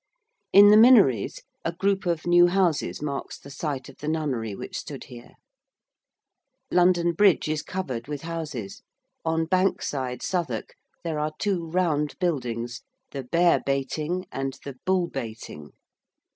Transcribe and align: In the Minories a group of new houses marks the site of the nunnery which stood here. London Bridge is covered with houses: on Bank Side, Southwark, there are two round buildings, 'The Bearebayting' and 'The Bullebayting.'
In 0.51 0.69
the 0.71 0.77
Minories 0.77 1.43
a 1.63 1.71
group 1.71 2.07
of 2.07 2.25
new 2.25 2.47
houses 2.47 3.03
marks 3.03 3.37
the 3.37 3.51
site 3.51 3.87
of 3.87 3.97
the 3.97 4.07
nunnery 4.07 4.55
which 4.55 4.75
stood 4.79 5.03
here. 5.03 5.33
London 6.71 7.11
Bridge 7.11 7.47
is 7.47 7.61
covered 7.61 8.07
with 8.07 8.23
houses: 8.23 8.81
on 9.23 9.45
Bank 9.45 9.83
Side, 9.83 10.23
Southwark, 10.23 10.73
there 11.03 11.19
are 11.19 11.33
two 11.37 11.67
round 11.67 12.17
buildings, 12.17 12.81
'The 13.11 13.25
Bearebayting' 13.25 14.25
and 14.31 14.57
'The 14.63 14.77
Bullebayting.' 14.87 15.69